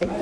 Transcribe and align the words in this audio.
Thank 0.00 0.12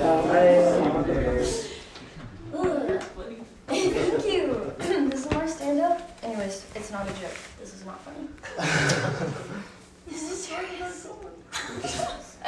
you. 4.27 4.73
this 4.79 5.25
is 5.25 5.31
my 5.31 5.47
stand 5.47 5.81
up. 5.81 6.19
Anyways, 6.25 6.67
it's 6.75 6.91
not 6.91 7.09
a 7.09 7.13
joke. 7.13 7.39
This 7.61 7.75
is 7.75 7.85
not 7.85 8.01
funny. 8.03 8.27
this 10.09 10.33
is 10.33 10.45
serious. 10.45 11.07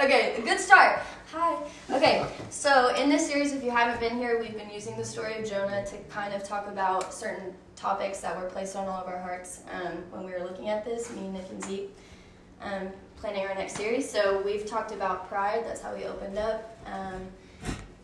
okay, 0.02 0.42
good 0.42 0.58
start. 0.58 1.02
Hi. 1.32 1.62
Okay, 1.92 2.26
so 2.50 2.92
in 2.96 3.08
this 3.08 3.28
series, 3.28 3.52
if 3.52 3.62
you 3.62 3.70
haven't 3.70 4.00
been 4.00 4.18
here, 4.18 4.40
we've 4.40 4.56
been 4.56 4.70
using 4.70 4.96
the 4.96 5.04
story 5.04 5.38
of 5.38 5.48
Jonah 5.48 5.86
to 5.86 5.96
kind 6.08 6.34
of 6.34 6.42
talk 6.42 6.66
about 6.66 7.14
certain 7.14 7.54
topics 7.76 8.18
that 8.22 8.36
were 8.36 8.48
placed 8.48 8.74
on 8.74 8.88
all 8.88 9.02
of 9.02 9.06
our 9.06 9.20
hearts 9.20 9.60
um, 9.72 10.02
when 10.10 10.24
we 10.24 10.32
were 10.32 10.42
looking 10.42 10.68
at 10.68 10.84
this, 10.84 11.08
me, 11.14 11.28
Nick, 11.28 11.48
and 11.50 11.62
Zeke, 11.62 11.96
um, 12.60 12.88
planning 13.20 13.46
our 13.46 13.54
next 13.54 13.76
series. 13.76 14.10
So 14.10 14.40
we've 14.42 14.66
talked 14.66 14.92
about 14.92 15.28
pride. 15.28 15.64
That's 15.64 15.82
how 15.82 15.94
we 15.94 16.04
opened 16.04 16.38
up 16.38 16.76
um, 16.86 17.26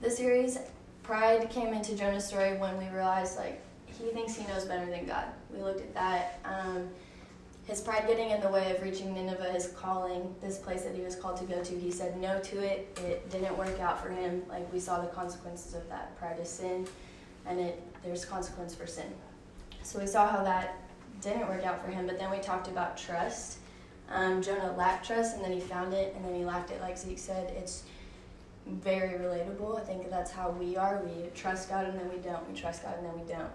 the 0.03 0.11
series 0.11 0.59
pride 1.03 1.49
came 1.51 1.73
into 1.73 1.97
Jonah's 1.97 2.27
story 2.27 2.57
when 2.59 2.77
we 2.77 2.87
realized 2.89 3.37
like 3.37 3.61
he 3.87 4.09
thinks 4.11 4.35
he 4.35 4.47
knows 4.47 4.65
better 4.65 4.87
than 4.91 5.07
God. 5.07 5.27
We 5.53 5.63
looked 5.63 5.81
at 5.81 5.95
that. 5.95 6.41
Um, 6.45 6.89
his 7.67 7.81
pride 7.81 8.07
getting 8.07 8.31
in 8.31 8.41
the 8.41 8.49
way 8.49 8.75
of 8.77 8.83
reaching 8.83 9.15
Nineveh, 9.15 9.53
his 9.53 9.69
calling, 9.69 10.35
this 10.41 10.59
place 10.59 10.83
that 10.83 10.95
he 10.95 11.01
was 11.01 11.17
called 11.17 11.37
to 11.39 11.45
go 11.45 11.63
to, 11.65 11.79
he 11.79 11.91
said 11.91 12.21
no 12.21 12.39
to 12.41 12.59
it. 12.63 12.97
It 13.05 13.29
didn't 13.31 13.57
work 13.57 13.81
out 13.81 14.01
for 14.01 14.11
him. 14.11 14.43
Like 14.49 14.71
we 14.73 14.79
saw 14.79 15.01
the 15.01 15.09
consequences 15.09 15.75
of 15.75 15.89
that. 15.89 16.17
Pride 16.19 16.39
is 16.41 16.49
sin, 16.49 16.87
and 17.47 17.59
it 17.59 17.83
there's 18.05 18.25
consequence 18.25 18.75
for 18.75 18.87
sin. 18.87 19.13
So 19.83 19.99
we 19.99 20.07
saw 20.07 20.29
how 20.29 20.45
that 20.45 20.77
didn't 21.21 21.49
work 21.49 21.65
out 21.65 21.85
for 21.85 21.91
him. 21.91 22.07
But 22.07 22.19
then 22.19 22.31
we 22.31 22.39
talked 22.39 22.69
about 22.69 22.97
trust. 22.97 23.59
Um, 24.11 24.43
Jonah 24.43 24.75
lacked 24.77 25.07
trust, 25.07 25.37
and 25.37 25.45
then 25.45 25.53
he 25.53 25.61
found 25.61 25.93
it, 25.93 26.15
and 26.15 26.25
then 26.25 26.35
he 26.35 26.45
lacked 26.45 26.71
it. 26.71 26.81
Like 26.81 26.97
Zeke 26.97 27.19
said, 27.19 27.53
it's 27.57 27.85
very 28.67 29.19
relatable. 29.19 29.79
I 29.79 29.85
think 29.85 30.11
that's 30.11 30.31
how 30.31 30.51
we 30.51 30.77
are. 30.77 31.03
We 31.05 31.29
trust 31.35 31.69
God 31.69 31.87
and 31.87 31.99
then 31.99 32.09
we 32.11 32.19
don't. 32.19 32.47
We 32.49 32.59
trust 32.59 32.83
God 32.83 32.97
and 32.99 33.07
then 33.07 33.15
we 33.15 33.33
don't. 33.33 33.51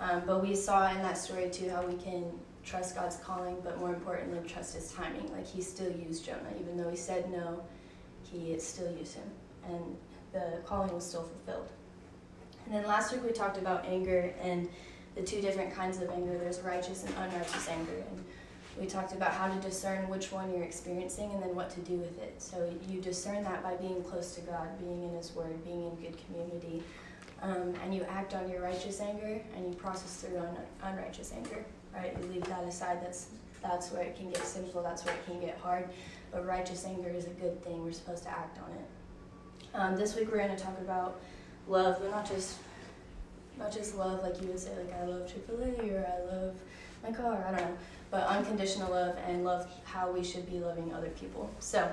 Um, 0.00 0.22
but 0.26 0.42
we 0.42 0.54
saw 0.54 0.90
in 0.90 0.98
that 0.98 1.18
story 1.18 1.50
too 1.50 1.68
how 1.68 1.84
we 1.86 1.94
can 1.94 2.24
trust 2.64 2.96
God's 2.96 3.16
calling, 3.16 3.56
but 3.62 3.78
more 3.78 3.90
importantly, 3.90 4.38
trust 4.48 4.74
His 4.74 4.90
timing. 4.92 5.30
Like 5.32 5.46
He 5.46 5.60
still 5.60 5.92
used 5.92 6.24
Jonah, 6.24 6.40
even 6.58 6.76
though 6.76 6.88
He 6.88 6.96
said 6.96 7.30
no, 7.30 7.62
He 8.22 8.58
still 8.58 8.90
used 8.92 9.14
him, 9.14 9.30
and 9.68 9.96
the 10.32 10.58
calling 10.64 10.92
was 10.94 11.06
still 11.06 11.22
fulfilled. 11.22 11.68
And 12.64 12.74
then 12.74 12.86
last 12.86 13.12
week 13.12 13.22
we 13.22 13.32
talked 13.32 13.58
about 13.58 13.84
anger 13.84 14.34
and 14.40 14.68
the 15.14 15.22
two 15.22 15.42
different 15.42 15.74
kinds 15.74 15.98
of 15.98 16.08
anger. 16.10 16.38
There's 16.38 16.60
righteous 16.60 17.04
and 17.04 17.14
unrighteous 17.16 17.68
anger, 17.68 18.02
and 18.10 18.24
we 18.78 18.86
talked 18.86 19.12
about 19.12 19.32
how 19.32 19.46
to 19.48 19.60
discern 19.60 20.08
which 20.08 20.32
one 20.32 20.50
you're 20.52 20.64
experiencing 20.64 21.30
and 21.30 21.42
then 21.42 21.54
what 21.54 21.70
to 21.70 21.80
do 21.80 21.94
with 21.94 22.18
it. 22.20 22.34
So 22.42 22.72
you 22.88 23.00
discern 23.00 23.44
that 23.44 23.62
by 23.62 23.76
being 23.76 24.02
close 24.02 24.34
to 24.34 24.40
God, 24.40 24.68
being 24.80 25.04
in 25.04 25.14
His 25.14 25.34
Word, 25.34 25.64
being 25.64 25.84
in 25.84 25.94
good 25.96 26.16
community. 26.26 26.82
Um, 27.42 27.74
and 27.82 27.94
you 27.94 28.04
act 28.04 28.34
on 28.34 28.48
your 28.50 28.62
righteous 28.62 29.00
anger 29.00 29.40
and 29.56 29.68
you 29.68 29.74
process 29.74 30.22
through 30.22 30.38
un- 30.38 30.56
unrighteous 30.82 31.32
anger, 31.36 31.64
right? 31.94 32.16
You 32.20 32.28
leave 32.28 32.44
that 32.44 32.64
aside. 32.64 33.02
That's 33.02 33.28
that's 33.62 33.92
where 33.92 34.02
it 34.02 34.16
can 34.16 34.30
get 34.30 34.44
sinful. 34.44 34.82
That's 34.82 35.04
where 35.04 35.14
it 35.14 35.24
can 35.24 35.40
get 35.40 35.58
hard. 35.58 35.88
But 36.30 36.46
righteous 36.46 36.84
anger 36.84 37.08
is 37.08 37.26
a 37.26 37.30
good 37.30 37.62
thing. 37.64 37.82
We're 37.82 37.92
supposed 37.92 38.24
to 38.24 38.30
act 38.30 38.58
on 38.58 38.70
it. 38.72 39.74
Um, 39.74 39.96
this 39.96 40.16
week 40.16 40.30
we're 40.30 40.38
going 40.38 40.54
to 40.54 40.62
talk 40.62 40.78
about 40.80 41.20
love, 41.68 41.98
but 42.00 42.10
not 42.10 42.28
just 42.28 42.58
not 43.58 43.72
just 43.72 43.96
love 43.96 44.22
like 44.22 44.40
you 44.42 44.48
would 44.48 44.58
say 44.58 44.70
like 44.76 44.92
I 45.00 45.04
love 45.04 45.32
Chick 45.32 45.46
Fil 45.46 45.62
A 45.62 45.94
or 45.94 46.06
I 46.06 46.34
love 46.34 46.54
my 47.02 47.12
car. 47.12 47.44
I 47.46 47.56
don't 47.56 47.70
know 47.70 47.76
but 48.14 48.28
unconditional 48.28 48.92
love 48.92 49.16
and 49.26 49.44
love 49.44 49.66
how 49.82 50.08
we 50.08 50.22
should 50.22 50.48
be 50.48 50.60
loving 50.60 50.94
other 50.94 51.08
people. 51.08 51.50
So 51.58 51.90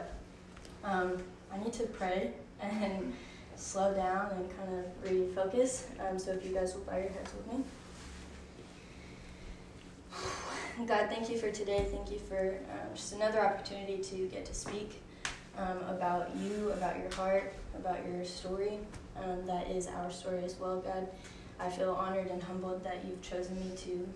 um, 0.83 1.17
I 1.51 1.57
need 1.57 1.73
to 1.73 1.83
pray 1.85 2.33
and 2.61 3.11
slow 3.55 3.91
down 3.95 4.29
and 4.33 4.47
kind 4.55 4.69
of 4.77 4.85
refocus. 5.11 5.85
Um, 5.99 6.19
so 6.19 6.29
if 6.33 6.45
you 6.45 6.53
guys 6.53 6.75
will 6.75 6.81
bow 6.81 6.97
your 6.97 7.09
heads 7.09 7.31
with 7.33 7.47
me. 7.57 7.63
God, 10.85 11.09
thank 11.09 11.27
you 11.27 11.39
for 11.39 11.49
today. 11.49 11.87
Thank 11.91 12.11
you 12.11 12.19
for 12.19 12.59
um, 12.69 12.93
just 12.93 13.13
another 13.13 13.43
opportunity 13.43 13.97
to 13.97 14.27
get 14.27 14.45
to 14.45 14.53
speak 14.53 15.01
um, 15.57 15.79
about 15.89 16.29
you, 16.37 16.69
about 16.73 16.99
your 16.99 17.11
heart, 17.15 17.51
about 17.75 17.97
your 18.07 18.23
story. 18.25 18.77
Um, 19.17 19.47
that 19.47 19.71
is 19.71 19.87
our 19.87 20.11
story 20.11 20.43
as 20.43 20.55
well, 20.59 20.81
God. 20.81 21.07
I 21.59 21.67
feel 21.71 21.93
honored 21.93 22.27
and 22.27 22.43
humbled 22.43 22.83
that 22.83 23.05
you've 23.07 23.23
chosen 23.23 23.55
me 23.55 23.75
to 23.75 24.07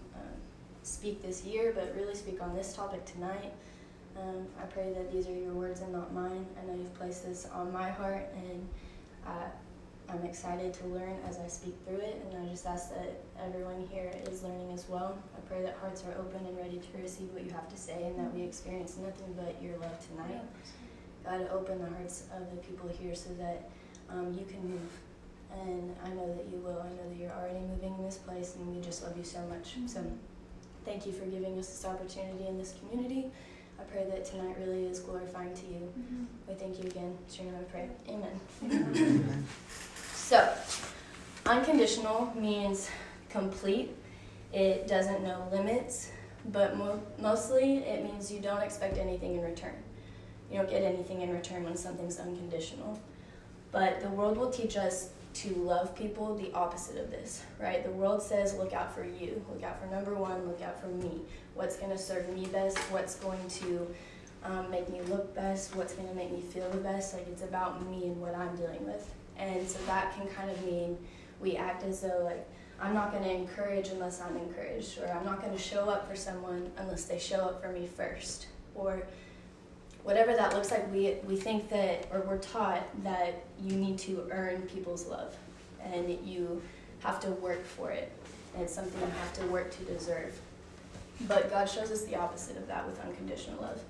speak 0.85 1.21
this 1.23 1.43
year, 1.43 1.73
but 1.75 1.93
really 1.95 2.15
speak 2.15 2.41
on 2.41 2.55
this 2.55 2.73
topic 2.73 3.03
tonight. 3.05 3.51
Um, 4.15 4.45
I 4.61 4.65
pray 4.65 4.93
that 4.93 5.11
these 5.11 5.27
are 5.27 5.33
your 5.33 5.51
words 5.51 5.81
and 5.81 5.91
not 5.91 6.13
mine. 6.13 6.45
I 6.61 6.65
know 6.65 6.75
you've 6.77 6.93
placed 6.93 7.25
this 7.25 7.47
on 7.51 7.73
my 7.73 7.89
heart, 7.89 8.27
and 8.35 8.67
I, 9.25 10.13
I'm 10.13 10.23
excited 10.23 10.73
to 10.75 10.85
learn 10.85 11.17
as 11.27 11.39
I 11.39 11.47
speak 11.47 11.75
through 11.85 11.97
it. 11.97 12.23
And 12.23 12.45
I 12.45 12.49
just 12.49 12.67
ask 12.67 12.91
that 12.91 13.19
everyone 13.43 13.87
here 13.91 14.11
is 14.29 14.43
learning 14.43 14.71
as 14.73 14.87
well. 14.87 15.17
I 15.35 15.41
pray 15.49 15.63
that 15.63 15.75
hearts 15.81 16.03
are 16.03 16.13
open 16.21 16.45
and 16.45 16.55
ready 16.55 16.77
to 16.77 17.01
receive 17.01 17.33
what 17.33 17.43
you 17.43 17.51
have 17.51 17.67
to 17.67 17.77
say, 17.77 18.03
and 18.03 18.17
that 18.19 18.33
we 18.33 18.43
experience 18.43 18.97
nothing 18.97 19.33
but 19.35 19.61
your 19.61 19.77
love 19.79 19.97
tonight. 20.07 20.41
God, 21.25 21.49
open 21.51 21.81
the 21.81 21.89
hearts 21.89 22.25
of 22.37 22.49
the 22.51 22.57
people 22.57 22.87
here 22.87 23.15
so 23.15 23.31
that 23.33 23.69
um, 24.11 24.31
you 24.37 24.45
can 24.45 24.61
move. 24.69 24.91
And 25.51 25.95
I 26.05 26.09
know 26.09 26.31
that 26.35 26.45
you 26.51 26.59
will. 26.59 26.79
I 26.79 26.89
know 26.89 27.09
that 27.09 27.17
you're 27.17 27.31
already 27.31 27.59
moving 27.59 27.95
in 27.97 28.05
this 28.05 28.17
place, 28.17 28.55
and 28.55 28.73
we 28.73 28.81
just 28.81 29.03
love 29.03 29.17
you 29.17 29.23
so 29.23 29.39
much. 29.47 29.77
So. 29.87 30.05
Thank 30.85 31.07
you 31.07 31.11
for 31.11 31.25
giving 31.25 31.57
us 31.57 31.67
this 31.67 31.83
opportunity 31.83 32.47
in 32.47 32.59
this 32.59 32.75
community. 32.79 33.31
I 33.79 33.83
pray 33.83 34.05
that 34.07 34.23
tonight 34.23 34.55
really 34.59 34.85
is 34.85 34.99
glorifying 34.99 35.53
to 35.55 35.65
you. 35.65 35.91
Mm-hmm. 35.99 36.23
We 36.47 36.53
thank 36.53 36.77
you 36.77 36.89
again. 36.89 37.17
It's 37.25 37.39
your 37.39 37.51
name 37.51 37.59
I 37.59 37.63
pray. 37.63 37.89
Amen. 38.07 38.39
Amen. 38.63 39.45
so, 40.13 40.53
unconditional 41.47 42.31
means 42.35 42.89
complete. 43.29 43.95
It 44.53 44.87
doesn't 44.87 45.23
know 45.23 45.47
limits, 45.51 46.11
but 46.51 46.77
mo- 46.77 47.01
mostly 47.19 47.77
it 47.77 48.03
means 48.03 48.31
you 48.31 48.39
don't 48.39 48.61
expect 48.61 48.97
anything 48.97 49.33
in 49.35 49.41
return. 49.41 49.75
You 50.51 50.59
don't 50.59 50.69
get 50.69 50.83
anything 50.83 51.21
in 51.21 51.31
return 51.31 51.63
when 51.63 51.75
something's 51.75 52.19
unconditional. 52.19 52.99
But 53.71 54.01
the 54.01 54.09
world 54.09 54.37
will 54.37 54.51
teach 54.51 54.77
us 54.77 55.09
to 55.35 55.53
love 55.55 55.95
people 55.95 56.35
the 56.35 56.51
opposite 56.53 56.97
of 56.97 57.11
this, 57.11 57.43
right? 57.59 57.83
The 57.83 57.91
world 57.91 58.21
says, 58.21 58.55
look 58.55 58.73
out 58.73 58.95
for 58.95 59.03
you, 59.03 59.45
look 59.51 59.63
out 59.63 59.81
for 59.81 59.87
number 59.87 60.15
one, 60.15 60.47
look 60.47 60.61
out 60.61 60.79
for 60.79 60.87
me. 60.87 61.21
What's 61.53 61.75
going 61.77 61.91
to 61.91 61.97
serve 61.97 62.33
me 62.33 62.45
best? 62.47 62.77
What's 62.91 63.15
going 63.15 63.45
to 63.49 63.87
um, 64.43 64.71
make 64.71 64.89
me 64.89 65.01
look 65.01 65.35
best? 65.35 65.75
What's 65.75 65.93
going 65.93 66.07
to 66.07 66.15
make 66.15 66.31
me 66.31 66.41
feel 66.41 66.69
the 66.69 66.77
best? 66.77 67.13
Like 67.13 67.27
it's 67.27 67.43
about 67.43 67.85
me 67.89 68.07
and 68.07 68.21
what 68.21 68.33
I'm 68.33 68.55
dealing 68.55 68.85
with. 68.85 69.13
And 69.37 69.67
so 69.67 69.77
that 69.87 70.15
can 70.15 70.27
kind 70.27 70.49
of 70.49 70.65
mean 70.65 70.97
we 71.41 71.57
act 71.57 71.83
as 71.83 71.99
though, 71.99 72.21
like, 72.23 72.47
I'm 72.79 72.93
not 72.93 73.11
going 73.11 73.23
to 73.23 73.31
encourage 73.31 73.89
unless 73.89 74.21
I'm 74.21 74.35
encouraged, 74.37 74.99
or 74.99 75.07
I'm 75.11 75.25
not 75.25 75.41
going 75.41 75.53
to 75.53 75.61
show 75.61 75.89
up 75.89 76.09
for 76.09 76.15
someone 76.15 76.71
unless 76.77 77.05
they 77.05 77.19
show 77.19 77.37
up 77.37 77.61
for 77.61 77.69
me 77.69 77.87
first, 77.87 78.47
or 78.73 79.03
whatever 80.05 80.35
that 80.35 80.53
looks 80.53 80.69
like, 80.69 80.89
we, 80.93 81.15
we 81.27 81.35
think 81.35 81.67
that, 81.67 82.07
or 82.13 82.21
we're 82.21 82.37
taught 82.37 82.83
that 83.03 83.43
you 83.59 83.75
need 83.75 83.97
to 83.97 84.27
earn 84.29 84.61
people's 84.61 85.07
love 85.07 85.35
and 85.83 86.07
you 86.23 86.61
have 86.99 87.19
to 87.19 87.31
work 87.31 87.65
for 87.65 87.89
it. 87.89 88.11
And 88.53 88.63
it's 88.63 88.73
something 88.73 89.01
you 89.01 89.07
have 89.07 89.33
to 89.33 89.45
work 89.47 89.75
to 89.75 89.83
deserve. 89.83 90.39
But 91.21 91.49
God 91.49 91.67
shows 91.67 91.89
us 91.91 92.05
the 92.05 92.15
opposite 92.15 92.55
of 92.55 92.67
that 92.67 92.85
with 92.85 92.99
unconditional 92.99 93.59
love. 93.59 93.81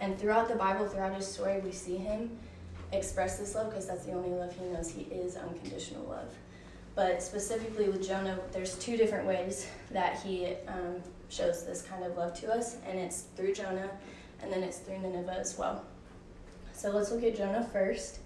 And 0.00 0.18
throughout 0.18 0.48
the 0.48 0.56
Bible, 0.56 0.88
throughout 0.88 1.14
his 1.14 1.26
story, 1.26 1.60
we 1.60 1.70
see 1.70 1.96
him 1.96 2.36
express 2.92 3.38
this 3.38 3.54
love 3.54 3.70
because 3.70 3.86
that's 3.86 4.04
the 4.04 4.12
only 4.12 4.30
love 4.30 4.52
he 4.58 4.64
knows. 4.64 4.90
He 4.90 5.02
is 5.02 5.36
unconditional 5.36 6.04
love. 6.06 6.34
But 6.96 7.22
specifically 7.22 7.88
with 7.88 8.06
Jonah, 8.06 8.40
there's 8.50 8.76
two 8.78 8.96
different 8.96 9.24
ways 9.24 9.68
that 9.92 10.18
he 10.20 10.56
um, 10.66 10.96
shows 11.28 11.64
this 11.64 11.82
kind 11.82 12.02
of 12.02 12.16
love 12.16 12.34
to 12.40 12.52
us, 12.52 12.76
and 12.84 12.98
it's 12.98 13.26
through 13.36 13.54
Jonah 13.54 13.88
and 14.42 14.52
then 14.52 14.62
it's 14.62 14.78
through 14.78 14.98
Nineveh 14.98 15.38
as 15.38 15.58
well. 15.58 15.84
So 16.72 16.90
let's 16.90 17.10
look 17.10 17.22
at 17.24 17.36
Jonah 17.36 17.68
first. 17.72 18.20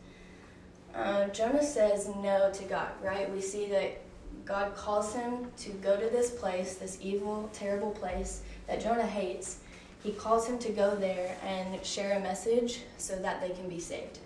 Uh, 0.95 1.27
Jonah 1.29 1.65
says 1.65 2.09
no 2.23 2.53
to 2.53 2.65
God, 2.65 2.91
right? 3.03 3.31
We 3.33 3.41
see 3.41 3.67
that 3.67 4.01
God 4.45 4.77
calls 4.77 5.15
him 5.15 5.51
to 5.59 5.71
go 5.71 5.97
to 5.99 6.09
this 6.09 6.31
place, 6.31 6.77
this 6.77 6.99
evil, 7.01 7.51
terrible 7.53 7.91
place 7.91 8.43
that 8.67 8.81
Jonah 8.81 9.07
hates. 9.07 9.59
He 10.03 10.13
calls 10.13 10.47
him 10.47 10.59
to 10.59 10.71
go 10.71 10.95
there 10.95 11.37
and 11.45 11.85
share 11.85 12.17
a 12.17 12.21
message 12.21 12.83
so 12.99 13.17
that 13.17 13.41
they 13.41 13.51
can 13.51 13.69
be 13.69 13.81
saved. 13.81 14.19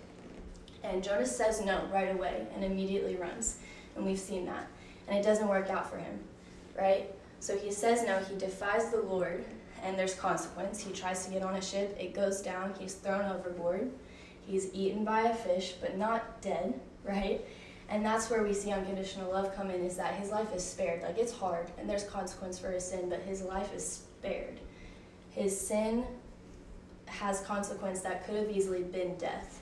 And 0.83 1.03
Jonah 1.03 1.25
says 1.25 1.63
no 1.65 1.83
right 1.91 2.13
away 2.13 2.45
and 2.53 2.63
immediately 2.63 3.15
runs. 3.15 3.57
And 3.95 4.05
we've 4.05 4.19
seen 4.19 4.45
that. 4.45 4.67
And 5.07 5.17
it 5.17 5.23
doesn't 5.23 5.47
work 5.47 5.69
out 5.69 5.89
for 5.89 5.97
him, 5.97 6.19
right? 6.77 7.13
So 7.39 7.57
he 7.57 7.71
says 7.71 8.03
no, 8.05 8.19
he 8.19 8.35
defies 8.35 8.91
the 8.91 9.01
Lord, 9.01 9.45
and 9.83 9.97
there's 9.97 10.13
consequence. 10.13 10.79
He 10.79 10.91
tries 10.91 11.25
to 11.25 11.31
get 11.31 11.43
on 11.43 11.55
a 11.55 11.61
ship, 11.61 11.95
it 11.99 12.13
goes 12.13 12.41
down, 12.41 12.73
he's 12.79 12.93
thrown 12.93 13.25
overboard, 13.31 13.91
he's 14.45 14.73
eaten 14.73 15.03
by 15.03 15.21
a 15.21 15.35
fish, 15.35 15.73
but 15.79 15.97
not 15.97 16.41
dead, 16.41 16.79
right? 17.03 17.41
And 17.89 18.05
that's 18.05 18.29
where 18.29 18.43
we 18.43 18.53
see 18.53 18.71
unconditional 18.71 19.31
love 19.31 19.55
come 19.55 19.71
in 19.71 19.83
is 19.83 19.97
that 19.97 20.13
his 20.13 20.29
life 20.29 20.53
is 20.53 20.63
spared. 20.63 21.01
Like 21.01 21.17
it's 21.17 21.33
hard 21.33 21.71
and 21.79 21.89
there's 21.89 22.03
consequence 22.03 22.59
for 22.59 22.69
his 22.69 22.85
sin, 22.85 23.09
but 23.09 23.19
his 23.21 23.41
life 23.41 23.73
is 23.73 24.03
spared. 24.19 24.59
His 25.31 25.59
sin 25.59 26.05
has 27.07 27.41
consequence 27.41 28.01
that 28.01 28.25
could 28.25 28.35
have 28.35 28.51
easily 28.51 28.83
been 28.83 29.17
death, 29.17 29.61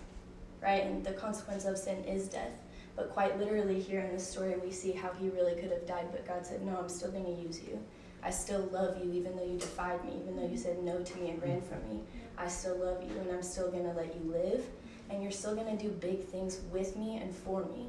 right? 0.62 0.84
And 0.84 1.06
the 1.06 1.14
consequence 1.14 1.64
of 1.64 1.78
sin 1.78 2.04
is 2.04 2.28
death. 2.28 2.52
But 2.98 3.12
quite 3.12 3.38
literally, 3.40 3.80
here 3.80 4.02
in 4.02 4.12
this 4.12 4.28
story, 4.28 4.56
we 4.62 4.72
see 4.72 4.92
how 4.92 5.12
he 5.14 5.30
really 5.30 5.54
could 5.54 5.72
have 5.72 5.86
died, 5.86 6.08
but 6.12 6.28
God 6.28 6.46
said, 6.46 6.64
No, 6.66 6.78
I'm 6.78 6.90
still 6.90 7.12
going 7.12 7.25
to 7.25 7.42
use 7.42 7.62
you. 7.62 7.80
I 8.27 8.29
still 8.29 8.68
love 8.74 8.97
you, 9.01 9.09
even 9.13 9.38
though 9.38 9.45
you 9.45 9.57
defied 9.57 10.03
me, 10.03 10.12
even 10.21 10.35
though 10.35 10.45
you 10.45 10.57
said 10.57 10.83
no 10.83 11.01
to 11.01 11.18
me 11.18 11.29
and 11.29 11.41
ran 11.41 11.62
from 11.62 11.77
me. 11.89 12.01
I 12.38 12.50
still 12.50 12.75
love 12.75 13.01
you, 13.01 13.18
and 13.21 13.31
I'm 13.31 13.41
still 13.41 13.71
going 13.71 13.85
to 13.85 13.94
let 13.94 14.13
you 14.13 14.29
live, 14.29 14.65
and 15.09 15.24
you're 15.24 15.31
still 15.31 15.56
going 15.56 15.77
to 15.77 15.81
do 15.81 15.89
big 15.91 16.25
things 16.25 16.59
with 16.69 16.97
me 16.97 17.19
and 17.19 17.33
for 17.33 17.63
me. 17.68 17.88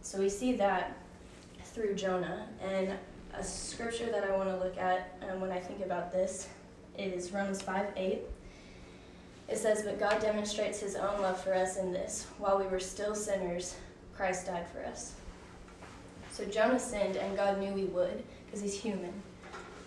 So 0.00 0.20
we 0.20 0.30
see 0.30 0.54
that 0.54 0.96
through 1.64 1.96
Jonah. 1.96 2.48
And 2.62 2.94
a 3.34 3.44
scripture 3.44 4.10
that 4.10 4.24
I 4.24 4.34
want 4.34 4.48
to 4.48 4.56
look 4.56 4.78
at 4.78 5.18
um, 5.30 5.42
when 5.42 5.50
I 5.50 5.60
think 5.60 5.84
about 5.84 6.12
this 6.12 6.48
is 6.96 7.30
Romans 7.30 7.60
5 7.60 7.88
8. 7.94 8.20
It 9.50 9.58
says, 9.58 9.82
But 9.82 10.00
God 10.00 10.18
demonstrates 10.22 10.80
his 10.80 10.96
own 10.96 11.20
love 11.20 11.44
for 11.44 11.52
us 11.52 11.76
in 11.76 11.92
this 11.92 12.26
while 12.38 12.58
we 12.58 12.66
were 12.68 12.80
still 12.80 13.14
sinners, 13.14 13.76
Christ 14.16 14.46
died 14.46 14.66
for 14.72 14.82
us. 14.86 15.12
So 16.32 16.46
Jonah 16.46 16.80
sinned, 16.80 17.16
and 17.16 17.36
God 17.36 17.58
knew 17.58 17.74
he 17.74 17.84
would 17.84 18.24
because 18.46 18.62
he's 18.62 18.80
human. 18.80 19.12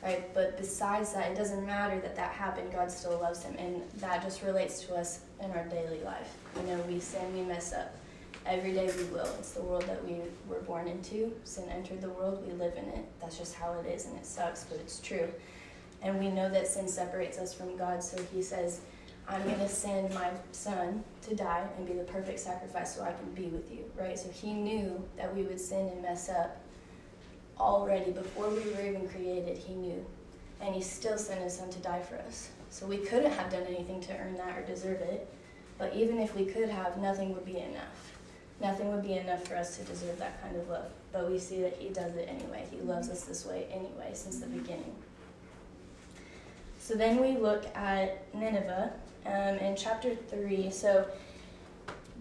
Right? 0.04 0.34
But 0.34 0.58
besides 0.58 1.14
that, 1.14 1.32
it 1.32 1.38
doesn't 1.38 1.66
matter 1.66 2.00
that 2.00 2.16
that 2.16 2.32
happened. 2.32 2.72
God 2.72 2.92
still 2.92 3.20
loves 3.20 3.44
him. 3.44 3.56
And 3.58 3.84
that 3.98 4.24
just 4.24 4.42
relates 4.42 4.82
to 4.86 4.96
us 4.96 5.20
in 5.44 5.52
our 5.52 5.66
daily 5.66 6.00
life. 6.04 6.36
You 6.58 6.64
know, 6.64 6.82
we 6.88 7.00
sin, 7.00 7.34
we 7.36 7.44
mess 7.44 7.74
up. 7.74 7.96
Every 8.46 8.74
day 8.74 8.92
we 8.98 9.04
will. 9.06 9.30
It's 9.38 9.52
the 9.52 9.62
world 9.62 9.84
that 9.84 10.04
we 10.04 10.18
were 10.48 10.62
born 10.62 10.88
into. 10.88 11.32
Sin 11.44 11.70
entered 11.70 12.02
the 12.02 12.10
world, 12.10 12.44
we 12.48 12.54
live 12.54 12.74
in 12.76 12.86
it. 12.86 13.06
That's 13.20 13.38
just 13.38 13.54
how 13.54 13.74
it 13.74 13.86
is, 13.86 14.08
and 14.08 14.18
it 14.18 14.26
sucks, 14.26 14.64
but 14.64 14.80
it's 14.80 15.00
true. 15.00 15.28
And 16.02 16.20
we 16.20 16.30
know 16.30 16.50
that 16.50 16.68
sin 16.68 16.88
separates 16.88 17.38
us 17.38 17.54
from 17.54 17.78
God, 17.78 18.04
so 18.04 18.18
he 18.34 18.42
says, 18.42 18.82
I'm 19.28 19.44
going 19.44 19.60
to 19.60 19.70
send 19.70 20.12
my 20.16 20.32
son 20.52 21.04
to 21.22 21.36
die 21.36 21.68
and 21.78 21.86
be 21.86 21.94
the 21.94 22.04
perfect 22.04 22.40
sacrifice 22.40 22.96
so 22.96 23.04
I 23.04 23.14
can 23.14 23.32
be 23.34 23.50
with 23.50 23.72
you, 23.72 23.86
right? 23.96 24.18
So 24.18 24.30
he 24.30 24.54
knew 24.54 25.02
that 25.18 25.34
we 25.36 25.44
would 25.44 25.62
sin 25.62 25.88
and 25.90 26.02
mess 26.02 26.28
up 26.28 26.58
already 27.60 28.12
before 28.12 28.50
we 28.50 28.62
were 28.72 28.82
even 28.82 29.08
created. 29.10 29.58
He 29.58 29.74
knew. 29.74 30.06
And 30.62 30.76
he 30.76 30.82
still 30.82 31.18
sent 31.18 31.42
his 31.42 31.58
son 31.58 31.70
to 31.72 31.80
die 31.80 32.02
for 32.02 32.16
us. 32.18 32.50
So 32.70 32.86
we 32.86 32.98
couldn't 32.98 33.32
have 33.32 33.52
done 33.52 33.64
anything 33.64 34.00
to 34.02 34.18
earn 34.18 34.36
that 34.38 34.58
or 34.58 34.62
deserve 34.62 35.02
it. 35.02 35.28
But 35.78 35.96
even 35.96 36.20
if 36.20 36.36
we 36.36 36.46
could 36.46 36.70
have, 36.70 36.98
nothing 36.98 37.34
would 37.34 37.46
be 37.46 37.58
enough. 37.58 38.14
Nothing 38.62 38.92
would 38.92 39.02
be 39.02 39.14
enough 39.14 39.48
for 39.48 39.56
us 39.56 39.78
to 39.78 39.84
deserve 39.84 40.20
that 40.20 40.42
kind 40.44 40.56
of 40.56 40.70
love. 40.70 40.92
But 41.12 41.30
we 41.30 41.40
see 41.40 41.62
that 41.62 41.78
he 41.78 41.90
does 41.90 42.16
it 42.16 42.30
anyway. 42.30 42.68
He 42.70 42.80
loves 42.82 43.10
us 43.10 43.24
this 43.24 43.46
way 43.46 43.68
anyway, 43.72 44.12
since 44.14 44.40
the 44.40 44.46
beginning. 44.46 44.96
So 46.80 46.94
then 46.94 47.20
we 47.20 47.38
look 47.38 47.66
at 47.76 48.34
Nineveh 48.36 48.94
um, 49.26 49.58
in 49.58 49.76
chapter 49.76 50.16
3. 50.16 50.70
So 50.70 51.08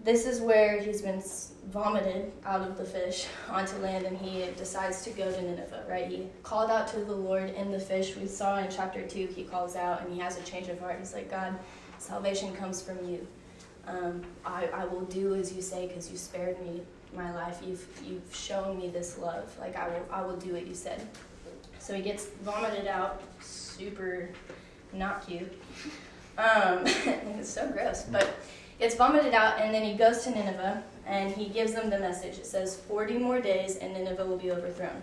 this 0.03 0.25
is 0.25 0.41
where 0.41 0.81
he's 0.81 1.01
been 1.01 1.21
vomited 1.69 2.31
out 2.45 2.61
of 2.61 2.77
the 2.77 2.83
fish 2.83 3.27
onto 3.49 3.77
land 3.77 4.05
and 4.05 4.17
he 4.17 4.45
decides 4.57 5.03
to 5.03 5.11
go 5.11 5.31
to 5.31 5.41
Nineveh, 5.41 5.85
right? 5.87 6.07
He 6.07 6.27
called 6.43 6.71
out 6.71 6.87
to 6.89 6.99
the 6.99 7.13
Lord 7.13 7.51
in 7.51 7.71
the 7.71 7.79
fish. 7.79 8.15
We 8.15 8.27
saw 8.27 8.57
in 8.57 8.69
chapter 8.69 9.07
2, 9.07 9.27
he 9.27 9.43
calls 9.43 9.75
out 9.75 10.01
and 10.01 10.13
he 10.13 10.19
has 10.19 10.37
a 10.37 10.43
change 10.43 10.67
of 10.69 10.79
heart. 10.79 10.97
He's 10.99 11.13
like, 11.13 11.29
God, 11.29 11.57
salvation 11.99 12.53
comes 12.55 12.81
from 12.81 13.07
you. 13.07 13.27
Um, 13.87 14.23
I, 14.45 14.67
I 14.73 14.85
will 14.85 15.05
do 15.05 15.35
as 15.35 15.53
you 15.53 15.61
say 15.61 15.87
because 15.87 16.09
you 16.11 16.17
spared 16.17 16.59
me 16.61 16.81
my 17.15 17.33
life. 17.33 17.59
You've, 17.65 17.85
you've 18.03 18.35
shown 18.35 18.77
me 18.77 18.89
this 18.89 19.17
love. 19.17 19.55
Like, 19.59 19.75
I 19.75 19.87
will, 19.87 20.05
I 20.11 20.21
will 20.21 20.37
do 20.37 20.53
what 20.53 20.65
you 20.65 20.73
said. 20.75 21.07
So 21.79 21.93
he 21.93 22.01
gets 22.01 22.27
vomited 22.43 22.87
out, 22.87 23.21
super 23.41 24.29
not 24.93 25.25
cute. 25.27 25.51
Um, 26.37 26.83
it's 26.85 27.49
so 27.49 27.69
gross, 27.69 28.03
but 28.03 28.39
gets 28.81 28.95
vomited 28.95 29.35
out, 29.35 29.61
and 29.61 29.73
then 29.73 29.83
he 29.83 29.93
goes 29.93 30.23
to 30.23 30.31
Nineveh 30.31 30.83
and 31.05 31.31
he 31.31 31.45
gives 31.45 31.73
them 31.73 31.91
the 31.91 31.99
message. 31.99 32.39
It 32.39 32.47
says, 32.47 32.75
40 32.75 33.19
more 33.19 33.39
days 33.39 33.77
and 33.77 33.93
Nineveh 33.93 34.25
will 34.25 34.37
be 34.37 34.51
overthrown. 34.51 35.01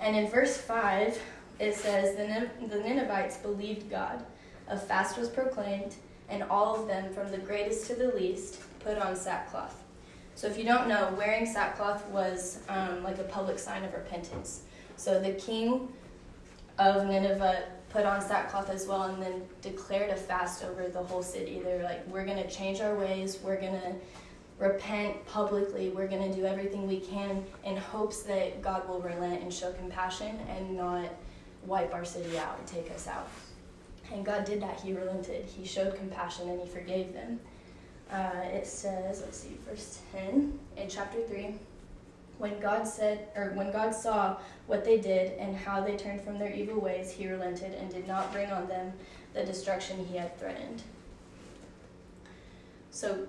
And 0.00 0.16
in 0.16 0.28
verse 0.30 0.56
5, 0.56 1.20
it 1.58 1.74
says, 1.74 2.16
the, 2.16 2.78
Ninevites 2.78 3.38
believed 3.38 3.90
God. 3.90 4.24
A 4.68 4.78
fast 4.78 5.18
was 5.18 5.28
proclaimed, 5.28 5.96
and 6.28 6.44
all 6.44 6.80
of 6.80 6.86
them, 6.86 7.12
from 7.12 7.30
the 7.32 7.38
greatest 7.38 7.88
to 7.88 7.94
the 7.94 8.14
least, 8.14 8.60
put 8.80 8.96
on 8.98 9.16
sackcloth. 9.16 9.82
So, 10.34 10.46
if 10.46 10.58
you 10.58 10.64
don't 10.64 10.86
know, 10.86 11.14
wearing 11.16 11.46
sackcloth 11.46 12.06
was 12.08 12.58
um, 12.68 13.02
like 13.02 13.18
a 13.18 13.24
public 13.24 13.58
sign 13.58 13.84
of 13.84 13.94
repentance. 13.94 14.62
So, 14.96 15.20
the 15.20 15.32
king 15.32 15.88
of 16.78 17.06
Nineveh 17.06 17.64
put 17.96 18.04
on 18.04 18.20
sackcloth 18.20 18.68
as 18.68 18.86
well 18.86 19.04
and 19.04 19.22
then 19.22 19.42
declared 19.62 20.10
a 20.10 20.16
fast 20.16 20.62
over 20.62 20.86
the 20.86 21.02
whole 21.02 21.22
city. 21.22 21.62
They're 21.64 21.82
like, 21.82 22.06
we're 22.08 22.26
going 22.26 22.36
to 22.36 22.50
change 22.50 22.82
our 22.82 22.94
ways, 22.94 23.38
we're 23.42 23.58
going 23.58 23.80
to 23.80 23.94
repent 24.58 25.24
publicly, 25.26 25.88
we're 25.88 26.06
going 26.06 26.30
to 26.30 26.36
do 26.36 26.44
everything 26.44 26.86
we 26.86 27.00
can 27.00 27.42
in 27.64 27.78
hopes 27.78 28.22
that 28.24 28.60
God 28.60 28.86
will 28.86 29.00
relent 29.00 29.42
and 29.42 29.52
show 29.52 29.72
compassion 29.72 30.38
and 30.50 30.76
not 30.76 31.08
wipe 31.64 31.94
our 31.94 32.04
city 32.04 32.36
out 32.38 32.58
and 32.58 32.66
take 32.66 32.90
us 32.90 33.06
out. 33.06 33.28
And 34.12 34.26
God 34.26 34.44
did 34.44 34.60
that. 34.60 34.78
He 34.78 34.92
relented. 34.92 35.46
He 35.46 35.64
showed 35.64 35.96
compassion 35.96 36.50
and 36.50 36.60
he 36.60 36.66
forgave 36.66 37.14
them. 37.14 37.40
Uh, 38.10 38.42
it 38.52 38.66
says, 38.66 39.22
let's 39.22 39.38
see, 39.38 39.56
verse 39.66 40.00
10 40.12 40.58
in 40.76 40.88
chapter 40.88 41.22
3 41.22 41.54
when 42.38 42.58
God 42.60 42.86
said, 42.86 43.28
or 43.34 43.52
when 43.54 43.72
God 43.72 43.94
saw 43.94 44.36
what 44.66 44.84
they 44.84 44.98
did 44.98 45.38
and 45.38 45.56
how 45.56 45.80
they 45.80 45.96
turned 45.96 46.20
from 46.20 46.38
their 46.38 46.52
evil 46.52 46.80
ways, 46.80 47.10
he 47.10 47.28
relented 47.28 47.72
and 47.74 47.90
did 47.90 48.06
not 48.06 48.32
bring 48.32 48.50
on 48.50 48.68
them 48.68 48.92
the 49.32 49.44
destruction 49.44 50.04
he 50.06 50.16
had 50.16 50.38
threatened. 50.38 50.82
So 52.90 53.26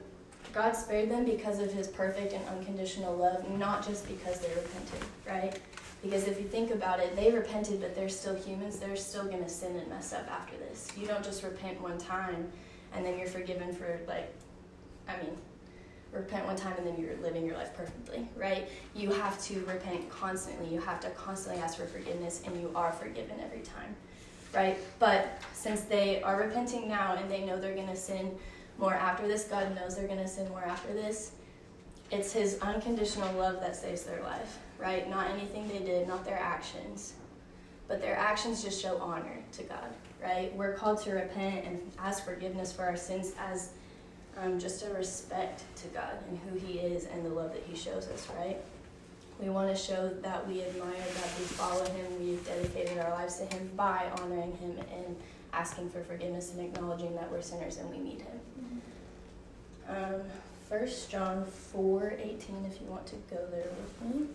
God 0.54 0.75
spared 0.75 1.09
them 1.09 1.25
because 1.25 1.59
of 1.59 1.71
his 1.71 1.88
perfect 1.88 2.33
and 2.33 2.45
unconditional 2.48 3.15
love, 3.15 3.50
not 3.57 3.86
just 3.86 4.07
because 4.07 4.39
they 4.39 4.50
repented, 4.50 5.07
right? 5.27 5.60
Because 6.01 6.25
if 6.25 6.39
you 6.39 6.48
think 6.48 6.71
about 6.71 7.00
it, 7.00 7.15
they 7.15 7.31
repented, 7.31 7.81
but 7.81 7.95
they're 7.95 8.10
still 8.10 8.36
humans. 8.36 8.77
They're 8.77 8.95
still 8.95 9.25
going 9.25 9.44
to 9.44 9.50
sin 9.50 9.75
and 9.75 9.88
mess 9.89 10.13
up 10.13 10.30
after 10.30 10.56
this. 10.57 10.88
You 10.98 11.07
don't 11.07 11.24
just 11.24 11.44
repent 11.44 11.81
one 11.81 11.98
time 11.98 12.50
and 12.94 13.06
then 13.06 13.18
you're 13.18 13.27
forgiven 13.27 13.74
for, 13.74 14.00
like, 14.07 14.33
I 15.07 15.18
mean, 15.18 15.36
repent 16.17 16.45
one 16.45 16.55
time 16.55 16.75
and 16.77 16.87
then 16.87 16.97
you're 16.99 17.15
living 17.17 17.45
your 17.45 17.55
life 17.55 17.73
perfectly, 17.75 18.27
right? 18.35 18.67
You 18.95 19.11
have 19.11 19.41
to 19.43 19.63
repent 19.65 20.09
constantly. 20.09 20.73
You 20.73 20.81
have 20.81 20.99
to 21.01 21.09
constantly 21.11 21.61
ask 21.61 21.77
for 21.77 21.85
forgiveness, 21.85 22.41
and 22.45 22.59
you 22.59 22.71
are 22.75 22.91
forgiven 22.91 23.39
every 23.43 23.61
time, 23.61 23.95
right? 24.53 24.77
But 24.99 25.41
since 25.53 25.81
they 25.81 26.21
are 26.21 26.37
repenting 26.41 26.87
now 26.87 27.15
and 27.15 27.29
they 27.29 27.45
know 27.45 27.59
they're 27.59 27.75
going 27.75 27.87
to 27.87 27.95
sin 27.95 28.37
more 28.77 28.93
after 28.93 29.27
this, 29.27 29.45
God 29.45 29.75
knows 29.75 29.95
they're 29.95 30.07
going 30.07 30.19
to 30.19 30.27
sin 30.27 30.49
more 30.49 30.63
after 30.63 30.93
this. 30.93 31.31
It's 32.11 32.31
His 32.31 32.59
unconditional 32.61 33.33
love 33.33 33.59
that 33.62 33.75
saves 33.75 34.03
their 34.03 34.21
life, 34.24 34.57
right? 34.79 35.09
Not 35.09 35.29
anything 35.29 35.67
they 35.67 35.79
did, 35.79 36.07
not 36.07 36.25
their 36.25 36.39
actions, 36.39 37.13
but 37.88 38.01
their 38.01 38.15
actions 38.17 38.63
just 38.63 38.81
show 38.81 38.97
honor 38.97 39.39
to 39.53 39.63
God, 39.63 39.89
right? 40.21 40.55
We're 40.55 40.74
called 40.74 41.01
to 41.03 41.12
repent 41.12 41.65
and 41.65 41.79
ask 42.00 42.25
forgiveness 42.25 42.71
for 42.71 42.83
our 42.83 42.97
sins 42.97 43.33
as 43.39 43.71
um, 44.41 44.60
just 44.60 44.86
a 44.86 44.89
respect 44.94 45.63
to 45.77 45.88
God 45.89 46.17
and 46.29 46.39
who 46.39 46.58
He 46.65 46.79
is 46.79 47.06
and 47.06 47.25
the 47.25 47.29
love 47.29 47.53
that 47.53 47.63
He 47.67 47.75
shows 47.75 48.08
us, 48.08 48.27
right? 48.38 48.58
We 49.39 49.50
want 49.50 49.75
to 49.75 49.82
show 49.82 50.10
that 50.22 50.48
we 50.48 50.63
admire 50.63 50.91
God, 50.91 51.32
we 51.38 51.46
follow 51.46 51.86
Him, 51.86 52.06
we've 52.20 52.46
dedicated 52.46 52.98
our 53.00 53.12
lives 53.12 53.38
to 53.38 53.46
Him 53.46 53.70
by 53.75 54.10
honoring 54.20 54.56
Him 54.58 54.77
and 54.94 55.15
asking 55.53 55.89
for 55.89 56.03
forgiveness 56.03 56.53
and 56.53 56.62
acknowledging 56.62 57.15
that 57.15 57.32
we're 57.32 57.41
sinners 57.41 57.77
and 57.77 57.89
we 57.89 58.00
need 58.00 58.22
Him. 58.22 58.82
Um, 59.89 60.22
1 60.70 60.89
John 61.10 61.46
4 61.46 62.15
18, 62.20 62.38
if 62.70 62.82
you 62.82 62.88
want 62.88 63.06
to 63.08 63.15
go 63.29 63.39
there 63.51 63.70
with 63.79 64.15
me. 64.15 64.27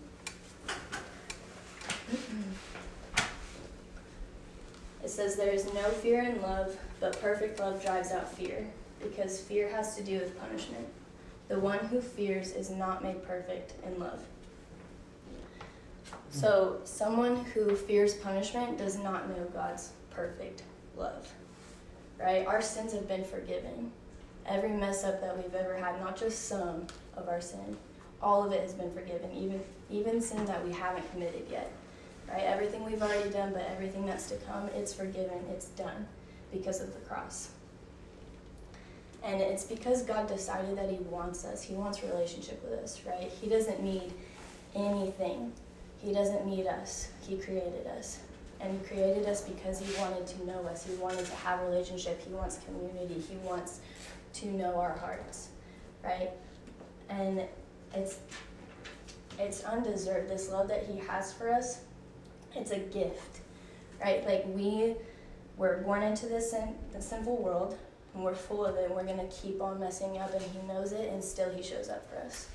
It 5.03 5.09
says, 5.09 5.35
There 5.35 5.51
is 5.51 5.65
no 5.73 5.83
fear 5.83 6.23
in 6.23 6.41
love, 6.41 6.75
but 6.99 7.21
perfect 7.21 7.59
love 7.59 7.83
drives 7.83 8.11
out 8.11 8.33
fear 8.33 8.65
because 9.03 9.39
fear 9.39 9.69
has 9.69 9.95
to 9.95 10.03
do 10.03 10.19
with 10.19 10.39
punishment. 10.39 10.87
The 11.49 11.59
one 11.59 11.79
who 11.79 12.01
fears 12.01 12.51
is 12.51 12.69
not 12.69 13.03
made 13.03 13.23
perfect 13.25 13.73
in 13.85 13.99
love. 13.99 14.19
So, 16.29 16.79
someone 16.83 17.45
who 17.45 17.75
fears 17.75 18.15
punishment 18.15 18.77
does 18.77 18.97
not 18.97 19.29
know 19.29 19.45
God's 19.53 19.91
perfect 20.09 20.63
love. 20.97 21.31
Right? 22.19 22.45
Our 22.47 22.61
sins 22.61 22.93
have 22.93 23.07
been 23.07 23.23
forgiven. 23.23 23.91
Every 24.47 24.71
mess 24.71 25.03
up 25.03 25.21
that 25.21 25.37
we've 25.37 25.53
ever 25.53 25.75
had, 25.75 25.99
not 25.99 26.17
just 26.17 26.47
some 26.47 26.87
of 27.15 27.29
our 27.29 27.39
sin, 27.39 27.77
all 28.21 28.43
of 28.43 28.51
it 28.51 28.61
has 28.61 28.73
been 28.73 28.91
forgiven, 28.93 29.31
even 29.35 29.61
even 29.89 30.21
sin 30.21 30.43
that 30.45 30.65
we 30.65 30.71
haven't 30.71 31.09
committed 31.11 31.45
yet. 31.51 31.71
Right? 32.27 32.43
Everything 32.43 32.83
we've 32.83 33.01
already 33.01 33.29
done, 33.29 33.53
but 33.53 33.67
everything 33.69 34.05
that's 34.05 34.29
to 34.29 34.35
come, 34.37 34.69
it's 34.75 34.93
forgiven, 34.93 35.37
it's 35.51 35.67
done 35.69 36.07
because 36.51 36.81
of 36.81 36.93
the 36.93 36.99
cross. 37.01 37.49
And 39.23 39.39
it's 39.41 39.63
because 39.63 40.03
God 40.03 40.27
decided 40.27 40.77
that 40.77 40.89
He 40.89 40.97
wants 40.97 41.45
us. 41.45 41.63
He 41.63 41.75
wants 41.75 42.03
relationship 42.03 42.61
with 42.63 42.79
us, 42.79 43.01
right? 43.07 43.31
He 43.41 43.47
doesn't 43.47 43.81
need 43.81 44.13
anything. 44.75 45.53
He 45.97 46.11
doesn't 46.13 46.45
need 46.45 46.67
us. 46.67 47.09
He 47.21 47.37
created 47.37 47.87
us. 47.87 48.19
And 48.59 48.79
He 48.79 48.87
created 48.87 49.25
us 49.25 49.41
because 49.41 49.79
He 49.79 49.99
wanted 49.99 50.27
to 50.27 50.45
know 50.45 50.65
us. 50.67 50.85
He 50.85 50.93
wanted 50.95 51.25
to 51.25 51.35
have 51.35 51.61
a 51.61 51.65
relationship. 51.65 52.21
He 52.21 52.33
wants 52.33 52.59
community. 52.65 53.21
He 53.29 53.37
wants 53.37 53.79
to 54.33 54.47
know 54.47 54.75
our 54.79 54.97
hearts, 54.97 55.49
right? 56.03 56.31
And 57.09 57.43
it's 57.93 58.19
it's 59.39 59.63
undeserved. 59.63 60.29
This 60.29 60.51
love 60.51 60.67
that 60.67 60.85
He 60.85 60.99
has 60.99 61.33
for 61.33 61.51
us, 61.51 61.81
it's 62.55 62.71
a 62.71 62.79
gift, 62.79 63.39
right? 64.03 64.25
Like 64.25 64.45
we 64.47 64.95
were 65.57 65.81
born 65.85 66.03
into 66.03 66.27
this 66.27 66.51
sin, 66.51 66.75
sinful 66.99 67.37
world, 67.37 67.77
and 68.13 68.23
we're 68.23 68.35
full 68.35 68.65
of 68.65 68.75
it. 68.75 68.89
We're 68.91 69.05
gonna 69.05 69.27
keep 69.27 69.61
on 69.61 69.79
messing 69.79 70.17
up, 70.17 70.33
and 70.33 70.41
He 70.41 70.67
knows 70.67 70.91
it, 70.91 71.11
and 71.11 71.23
still 71.23 71.49
He 71.49 71.63
shows 71.63 71.89
up 71.89 72.09
for 72.09 72.17
us, 72.25 72.47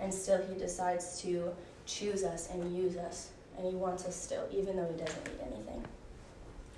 and 0.00 0.12
still 0.12 0.40
He 0.46 0.58
decides 0.58 1.20
to 1.22 1.52
choose 1.86 2.24
us 2.24 2.50
and 2.50 2.76
use 2.76 2.96
us, 2.96 3.30
and 3.56 3.66
He 3.66 3.74
wants 3.74 4.04
us 4.04 4.16
still, 4.16 4.46
even 4.52 4.76
though 4.76 4.86
He 4.86 4.98
doesn't 4.98 5.24
need 5.24 5.40
anything. 5.40 5.84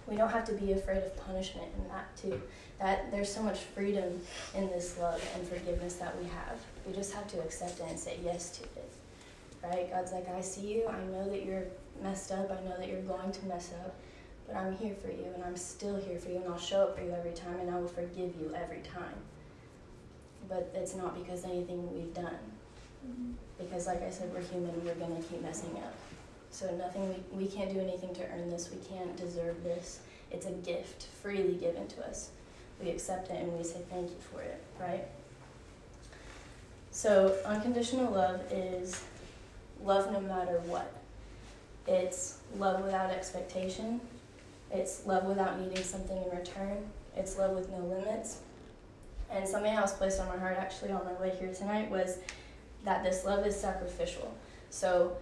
We 0.06 0.16
don't 0.16 0.30
have 0.30 0.44
to 0.46 0.54
be 0.54 0.72
afraid 0.72 0.98
of 0.98 1.16
punishment 1.16 1.68
in 1.78 1.88
that 1.88 2.16
too. 2.16 2.40
That 2.80 3.12
there's 3.12 3.32
so 3.32 3.42
much 3.42 3.58
freedom 3.60 4.20
in 4.54 4.68
this 4.70 4.98
love 4.98 5.22
and 5.36 5.46
forgiveness 5.46 5.94
that 5.96 6.18
we 6.18 6.24
have. 6.28 6.58
We 6.86 6.92
just 6.92 7.12
have 7.12 7.28
to 7.28 7.40
accept 7.40 7.78
it 7.78 7.86
and 7.88 7.98
say 7.98 8.18
yes 8.24 8.58
to 8.58 8.64
it. 8.64 8.90
Right? 9.62 9.90
God's 9.90 10.12
like, 10.12 10.28
I 10.28 10.40
see 10.40 10.72
you. 10.72 10.88
I 10.88 10.98
know 11.12 11.28
that 11.28 11.44
you're 11.44 11.64
messed 12.02 12.32
up. 12.32 12.50
I 12.50 12.66
know 12.68 12.76
that 12.76 12.88
you're 12.88 13.02
going 13.02 13.30
to 13.30 13.44
mess 13.46 13.72
up. 13.84 13.94
But 14.50 14.58
I'm 14.58 14.76
here 14.76 14.94
for 14.94 15.08
you 15.08 15.26
and 15.34 15.44
I'm 15.44 15.56
still 15.56 15.96
here 15.96 16.18
for 16.18 16.30
you 16.30 16.36
and 16.36 16.48
I'll 16.48 16.58
show 16.58 16.82
up 16.82 16.96
for 16.96 17.04
you 17.04 17.12
every 17.12 17.32
time 17.32 17.58
and 17.60 17.70
I 17.70 17.78
will 17.78 17.88
forgive 17.88 18.34
you 18.40 18.52
every 18.54 18.80
time. 18.80 19.14
But 20.48 20.72
it's 20.74 20.96
not 20.96 21.16
because 21.16 21.44
anything 21.44 21.94
we've 21.94 22.12
done. 22.12 22.38
Mm-hmm. 23.06 23.32
Because 23.58 23.86
like 23.86 24.02
I 24.02 24.10
said, 24.10 24.32
we're 24.34 24.40
human, 24.40 24.84
we're 24.84 24.94
gonna 24.94 25.22
keep 25.22 25.42
messing 25.42 25.76
up. 25.76 25.94
So 26.50 26.74
nothing 26.74 27.08
we, 27.32 27.44
we 27.44 27.46
can't 27.46 27.72
do 27.72 27.78
anything 27.78 28.12
to 28.16 28.26
earn 28.32 28.50
this. 28.50 28.70
We 28.70 28.78
can't 28.92 29.16
deserve 29.16 29.62
this. 29.62 30.00
It's 30.32 30.46
a 30.46 30.52
gift 30.52 31.06
freely 31.22 31.54
given 31.54 31.86
to 31.86 32.06
us. 32.06 32.30
We 32.82 32.90
accept 32.90 33.30
it 33.30 33.40
and 33.40 33.56
we 33.56 33.62
say 33.62 33.80
thank 33.88 34.10
you 34.10 34.16
for 34.32 34.42
it, 34.42 34.60
right? 34.80 35.04
So 36.90 37.36
unconditional 37.46 38.10
love 38.12 38.40
is 38.50 39.00
love 39.84 40.10
no 40.10 40.20
matter 40.20 40.60
what. 40.66 40.92
It's 41.86 42.38
love 42.58 42.82
without 42.82 43.10
expectation. 43.10 44.00
It's 44.70 45.06
love 45.06 45.24
without 45.24 45.60
needing 45.60 45.82
something 45.82 46.16
in 46.16 46.30
return. 46.36 46.78
It's 47.16 47.36
love 47.38 47.56
with 47.56 47.70
no 47.70 47.78
limits. 47.78 48.38
And 49.30 49.48
something 49.48 49.72
else 49.72 49.92
placed 49.92 50.20
on 50.20 50.28
my 50.28 50.36
heart 50.36 50.56
actually 50.58 50.92
on 50.92 51.04
my 51.04 51.12
way 51.20 51.34
here 51.38 51.52
tonight 51.52 51.90
was 51.90 52.18
that 52.84 53.04
this 53.04 53.24
love 53.24 53.46
is 53.46 53.54
sacrificial. 53.54 54.34
So 54.70 55.16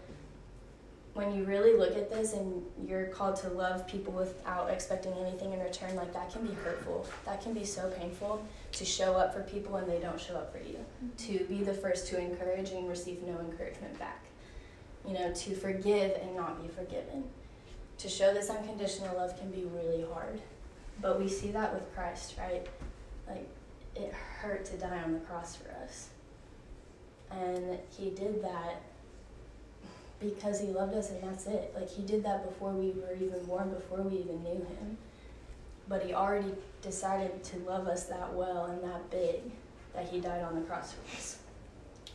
when 1.15 1.35
you 1.35 1.45
really 1.45 1.77
look 1.77 1.97
at 1.97 2.09
this 2.09 2.33
and 2.33 2.63
you're 2.87 3.07
called 3.07 3.37
to 3.37 3.49
love 3.49 3.87
people 3.89 4.13
without 4.13 4.71
expecting 4.71 5.13
anything 5.15 5.53
in 5.53 5.61
return, 5.61 5.97
like 5.97 6.13
that 6.13 6.31
can 6.33 6.47
be 6.47 6.55
hurtful. 6.55 7.07
That 7.25 7.43
can 7.43 7.55
be 7.55 7.65
so 7.65 7.91
painful 7.91 8.47
to 8.73 8.85
show 8.85 9.15
up 9.15 9.35
for 9.35 9.43
people 9.43 9.77
and 9.77 9.91
they 9.91 9.99
don't 9.99 10.21
show 10.21 10.37
up 10.37 10.53
for 10.53 10.59
you. 10.59 10.77
Mm-hmm. 11.05 11.39
To 11.39 11.45
be 11.47 11.65
the 11.65 11.75
first 11.75 12.07
to 12.09 12.21
encourage 12.21 12.71
and 12.71 12.89
receive 12.89 13.23
no 13.23 13.39
encouragement 13.41 13.99
back. 13.99 14.25
You 15.07 15.15
know, 15.15 15.33
to 15.33 15.55
forgive 15.55 16.13
and 16.23 16.37
not 16.37 16.63
be 16.63 16.69
forgiven. 16.69 17.25
To 17.99 18.09
show 18.09 18.33
this 18.33 18.49
unconditional 18.49 19.17
love 19.17 19.39
can 19.39 19.51
be 19.51 19.65
really 19.65 20.05
hard. 20.13 20.41
But 21.01 21.21
we 21.21 21.29
see 21.29 21.51
that 21.53 21.73
with 21.75 21.93
Christ, 21.95 22.35
right? 22.39 22.67
Like, 23.29 23.49
it 23.95 24.13
hurt 24.13 24.65
to 24.67 24.77
die 24.77 25.03
on 25.03 25.13
the 25.13 25.21
cross 25.21 25.57
for 25.57 25.71
us. 25.83 26.09
And 27.31 27.79
he 27.97 28.11
did 28.11 28.43
that 28.43 28.83
because 30.21 30.61
he 30.61 30.69
loved 30.69 30.95
us 30.95 31.11
and 31.11 31.23
that's 31.23 31.47
it. 31.47 31.73
Like 31.75 31.89
he 31.89 32.03
did 32.03 32.25
that 32.25 32.49
before 32.49 32.73
we 32.73 32.91
were 32.91 33.15
even 33.15 33.45
born, 33.45 33.71
before 33.71 34.03
we 34.03 34.19
even 34.19 34.43
knew 34.43 34.55
him. 34.55 34.97
But 35.89 36.05
he 36.05 36.15
already 36.15 36.53
decided 36.83 37.43
to 37.45 37.59
love 37.59 37.87
us 37.87 38.05
that 38.05 38.33
well 38.35 38.67
and 38.67 38.83
that 38.83 39.11
big 39.11 39.41
that 39.95 40.07
he 40.07 40.21
died 40.21 40.43
on 40.43 40.55
the 40.55 40.63
cross 40.63 40.93
for 40.93 41.17
us. 41.17 41.39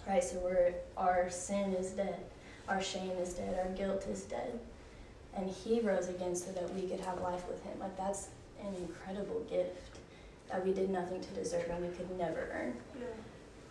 Right? 0.08 0.24
So 0.24 0.40
we're 0.40 0.74
our 0.98 1.30
sin 1.30 1.74
is 1.74 1.92
dead. 1.92 2.20
Our 2.68 2.82
shame 2.82 3.12
is 3.12 3.34
dead. 3.34 3.60
Our 3.60 3.74
guilt 3.74 4.06
is 4.10 4.24
dead. 4.24 4.60
And 5.36 5.50
he 5.50 5.80
rose 5.80 6.10
again 6.10 6.36
so 6.36 6.52
that 6.52 6.74
we 6.74 6.88
could 6.88 7.00
have 7.02 7.22
life 7.22 7.48
with 7.48 7.64
him. 7.64 7.80
Like 7.80 7.98
that's 7.98 8.30
an 8.62 8.76
incredible 8.76 9.42
gift 9.50 9.98
that 10.50 10.64
we 10.66 10.74
did 10.74 10.90
nothing 10.90 11.22
to 11.22 11.30
deserve 11.30 11.68
and 11.70 11.82
we 11.82 11.96
could 11.96 12.18
never 12.18 12.50
earn. 12.54 12.76
Yeah. 13.00 13.06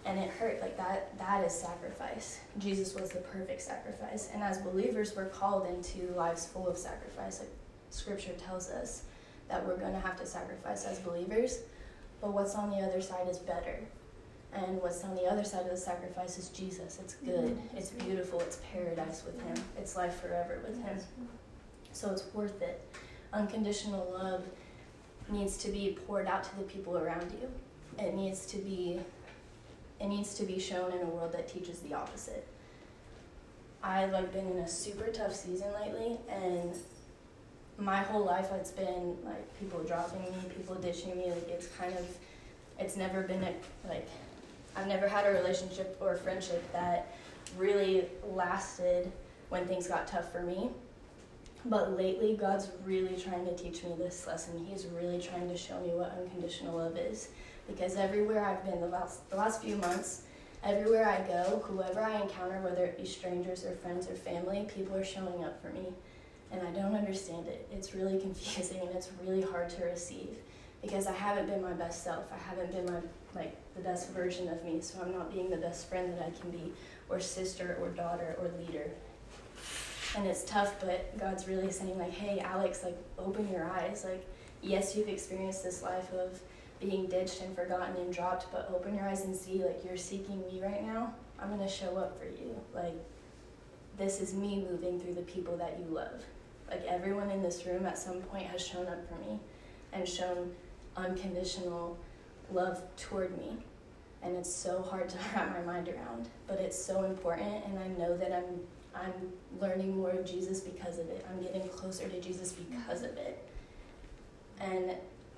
And 0.04 0.18
it 0.18 0.30
hurt 0.30 0.60
like 0.60 0.76
that 0.76 1.16
that 1.18 1.44
is 1.44 1.52
sacrifice. 1.52 2.40
Jesus 2.58 2.94
was 2.94 3.10
the 3.10 3.20
perfect 3.20 3.62
sacrifice. 3.62 4.30
And 4.32 4.42
as 4.42 4.58
believers 4.58 5.14
we're 5.16 5.26
called 5.26 5.66
into 5.66 6.12
lives 6.16 6.46
full 6.46 6.66
of 6.66 6.76
sacrifice. 6.76 7.40
Like 7.40 7.50
scripture 7.90 8.32
tells 8.32 8.68
us 8.70 9.04
that 9.48 9.64
we're 9.66 9.76
going 9.76 9.92
to 9.92 10.00
have 10.00 10.18
to 10.18 10.26
sacrifice 10.26 10.84
as 10.84 10.98
believers 10.98 11.60
but 12.20 12.32
what's 12.32 12.54
on 12.54 12.70
the 12.70 12.76
other 12.76 13.02
side 13.02 13.28
is 13.28 13.38
better. 13.38 13.80
And 14.54 14.80
what's 14.80 15.02
on 15.02 15.16
the 15.16 15.24
other 15.24 15.44
side 15.44 15.64
of 15.64 15.70
the 15.70 15.76
sacrifice 15.76 16.38
is 16.38 16.50
jesus. 16.50 16.98
It's 17.02 17.14
good. 17.14 17.56
Mm-hmm. 17.56 17.76
it's 17.76 17.90
beautiful. 17.90 18.40
It's 18.40 18.60
paradise 18.72 19.24
with 19.24 19.40
him. 19.42 19.56
It's 19.78 19.96
life 19.96 20.20
forever 20.20 20.60
with 20.66 20.80
him 20.82 20.98
so 21.92 22.10
it's 22.10 22.24
worth 22.34 22.60
it 22.62 22.84
unconditional 23.32 24.10
love 24.12 24.44
needs 25.28 25.56
to 25.56 25.70
be 25.70 25.96
poured 26.06 26.26
out 26.26 26.42
to 26.44 26.56
the 26.56 26.64
people 26.64 26.98
around 26.98 27.30
you 27.40 27.48
it 28.04 28.14
needs 28.14 28.46
to 28.46 28.58
be 28.58 29.00
it 30.02 30.08
needs 30.08 30.34
to 30.34 30.44
be 30.44 30.58
shown 30.58 30.92
in 30.92 31.00
a 31.00 31.06
world 31.06 31.32
that 31.32 31.48
teaches 31.48 31.78
the 31.80 31.94
opposite. 31.94 32.44
I've 33.84 34.10
like 34.10 34.32
been 34.32 34.48
in 34.48 34.58
a 34.58 34.68
super 34.68 35.06
tough 35.08 35.34
season 35.34 35.68
lately, 35.80 36.18
and 36.28 36.74
my 37.78 37.98
whole 37.98 38.24
life 38.24 38.48
it's 38.52 38.72
been 38.72 39.16
like 39.24 39.60
people 39.60 39.82
dropping 39.84 40.22
me, 40.22 40.30
people 40.56 40.74
ditching 40.74 41.16
me. 41.16 41.30
Like 41.30 41.48
it's 41.48 41.68
kind 41.78 41.94
of, 41.94 42.06
it's 42.80 42.96
never 42.96 43.22
been 43.22 43.44
a, 43.44 43.54
like, 43.88 44.08
I've 44.74 44.88
never 44.88 45.06
had 45.06 45.24
a 45.24 45.30
relationship 45.30 45.96
or 46.00 46.14
a 46.14 46.18
friendship 46.18 46.64
that 46.72 47.14
really 47.56 48.06
lasted 48.34 49.10
when 49.50 49.66
things 49.66 49.86
got 49.86 50.08
tough 50.08 50.32
for 50.32 50.42
me. 50.42 50.70
But 51.64 51.96
lately, 51.96 52.34
God's 52.34 52.68
really 52.84 53.16
trying 53.16 53.44
to 53.46 53.56
teach 53.56 53.84
me 53.84 53.94
this 53.96 54.26
lesson. 54.26 54.66
He's 54.66 54.86
really 54.86 55.20
trying 55.20 55.48
to 55.48 55.56
show 55.56 55.80
me 55.80 55.90
what 55.90 56.16
unconditional 56.18 56.78
love 56.78 56.96
is 56.96 57.28
because 57.68 57.96
everywhere 57.96 58.44
I've 58.44 58.64
been 58.64 58.80
the 58.80 58.88
last, 58.88 59.28
the 59.30 59.36
last 59.36 59.62
few 59.62 59.76
months, 59.76 60.22
everywhere 60.64 61.08
I 61.08 61.26
go, 61.26 61.62
whoever 61.64 62.00
I 62.00 62.20
encounter, 62.20 62.60
whether 62.60 62.84
it 62.84 62.98
be 62.98 63.06
strangers 63.06 63.64
or 63.64 63.72
friends 63.76 64.08
or 64.08 64.14
family, 64.14 64.68
people 64.74 64.96
are 64.96 65.04
showing 65.04 65.44
up 65.44 65.62
for 65.62 65.68
me. 65.68 65.86
And 66.50 66.66
I 66.66 66.70
don't 66.72 66.94
understand 66.94 67.46
it. 67.46 67.68
It's 67.72 67.94
really 67.94 68.18
confusing 68.20 68.80
and 68.80 68.90
it's 68.90 69.10
really 69.24 69.42
hard 69.42 69.70
to 69.70 69.84
receive 69.84 70.36
because 70.82 71.06
I 71.06 71.12
haven't 71.12 71.46
been 71.46 71.62
my 71.62 71.72
best 71.72 72.02
self. 72.02 72.24
I 72.32 72.38
haven't 72.38 72.72
been 72.72 72.92
my 72.92 73.00
like 73.34 73.56
the 73.74 73.80
best 73.80 74.10
version 74.10 74.48
of 74.48 74.62
me, 74.64 74.80
so 74.80 75.00
I'm 75.00 75.12
not 75.12 75.32
being 75.32 75.48
the 75.48 75.56
best 75.56 75.88
friend 75.88 76.12
that 76.12 76.26
I 76.26 76.38
can 76.38 76.50
be, 76.50 76.72
or 77.08 77.18
sister, 77.18 77.78
or 77.80 77.88
daughter, 77.88 78.36
or 78.38 78.50
leader. 78.62 78.90
And 80.16 80.26
it's 80.26 80.44
tough, 80.44 80.74
but 80.80 81.18
God's 81.18 81.48
really 81.48 81.70
saying 81.70 81.98
like, 81.98 82.12
"Hey, 82.12 82.40
Alex, 82.40 82.84
like 82.84 82.96
open 83.18 83.50
your 83.50 83.64
eyes. 83.64 84.04
Like, 84.04 84.26
yes, 84.60 84.94
you've 84.94 85.08
experienced 85.08 85.64
this 85.64 85.82
life 85.82 86.12
of 86.12 86.38
being 86.80 87.06
ditched 87.06 87.40
and 87.40 87.54
forgotten 87.54 87.96
and 87.96 88.12
dropped, 88.12 88.50
but 88.52 88.70
open 88.74 88.94
your 88.94 89.08
eyes 89.08 89.24
and 89.24 89.34
see 89.34 89.62
like 89.62 89.84
you're 89.84 89.96
seeking 89.96 90.40
me 90.52 90.60
right 90.62 90.84
now. 90.84 91.14
I'm 91.40 91.48
going 91.48 91.60
to 91.60 91.68
show 91.68 91.96
up 91.96 92.18
for 92.18 92.26
you. 92.26 92.54
Like 92.74 92.94
this 93.96 94.20
is 94.20 94.34
me 94.34 94.66
moving 94.70 94.98
through 94.98 95.14
the 95.14 95.22
people 95.22 95.56
that 95.58 95.78
you 95.78 95.94
love. 95.94 96.22
Like 96.68 96.84
everyone 96.86 97.30
in 97.30 97.42
this 97.42 97.66
room 97.66 97.86
at 97.86 97.98
some 97.98 98.20
point 98.22 98.46
has 98.46 98.66
shown 98.66 98.86
up 98.86 99.06
for 99.08 99.14
me 99.28 99.38
and 99.92 100.08
shown 100.08 100.52
unconditional 100.96 101.98
love 102.50 102.82
toward 102.96 103.36
me. 103.38 103.56
And 104.22 104.36
it's 104.36 104.52
so 104.52 104.82
hard 104.82 105.08
to 105.10 105.16
wrap 105.34 105.50
my 105.50 105.72
mind 105.72 105.88
around, 105.88 106.28
but 106.46 106.58
it's 106.58 106.82
so 106.82 107.04
important 107.04 107.64
and 107.66 107.78
I 107.78 107.88
know 107.88 108.16
that 108.16 108.32
I'm 108.32 108.60
I'm 108.94 109.32
learning 109.60 109.96
more 109.96 110.10
of 110.10 110.24
Jesus 110.24 110.60
because 110.60 110.98
of 110.98 111.08
it. 111.08 111.26
I'm 111.30 111.42
getting 111.42 111.68
closer 111.68 112.08
to 112.08 112.20
Jesus 112.20 112.52
because 112.52 113.02
of 113.02 113.16
it. 113.16 113.42
And 114.60 114.92